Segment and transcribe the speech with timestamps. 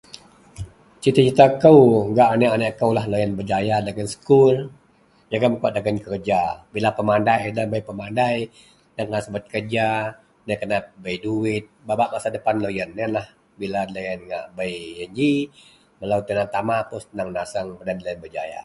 [1.01, 1.77] cita-cita kou
[2.17, 4.55] gak aneak-aneak koulah loyien berjaya dagen skul
[5.31, 6.41] jegum kawak dagen kerja,
[6.73, 8.35] bila pemandai debei pemandai
[8.97, 9.87] dakena subert kerja,
[10.47, 13.27] dakena bei duwit bak bak masa depan loyien ienlah
[13.61, 15.33] bila deloyien ngak bei ien ji,
[15.99, 18.59] melou tina tama pun senang seneng peden deloyien berjaya